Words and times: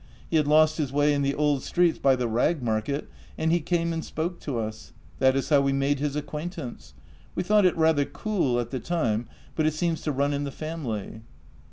He 0.31 0.37
had 0.37 0.47
lost 0.47 0.77
his 0.79 0.91
way 0.91 1.13
in 1.13 1.21
the 1.21 1.35
old 1.35 1.61
streets 1.61 1.99
by 1.99 2.15
the 2.15 2.27
rag 2.27 2.63
market, 2.63 3.07
and 3.37 3.51
he 3.51 3.59
came 3.59 3.93
and 3.93 4.03
spoke 4.03 4.39
to 4.39 4.57
us. 4.57 4.93
That 5.19 5.35
is 5.35 5.49
how 5.49 5.61
we 5.61 5.73
made 5.73 5.99
his 5.99 6.15
acquaintance. 6.15 6.95
We 7.35 7.43
thought 7.43 7.67
it 7.67 7.77
rather 7.77 8.05
cool 8.05 8.59
at 8.59 8.71
the 8.71 8.79
time, 8.79 9.27
but 9.55 9.67
it 9.67 9.75
seems 9.75 10.01
to 10.01 10.11
run 10.11 10.33
in 10.33 10.43
the 10.43 10.49
family." 10.49 11.21